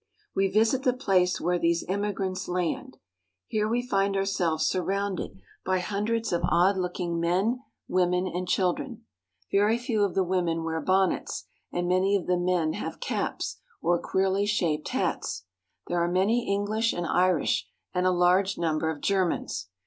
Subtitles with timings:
[0.33, 2.97] We visit the place where these immigrants land.
[3.45, 8.05] Here we find ourselves surrounded by hundreds of odd looking STATUE OF LIBERTY.
[8.05, 9.05] 73 ^^ ^m^^^ men, women, and children.
[9.51, 14.01] Very few of the women wear bonnets, and many of the men have caps or
[14.01, 15.45] queerly shaped hats.
[15.85, 19.67] There are many EngHsh and Irish, and a large num ber of Germans.